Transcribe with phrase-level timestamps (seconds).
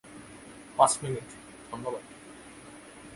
[0.77, 1.27] পাঁচ মিনিট,
[1.71, 2.03] ধন্যবাদ।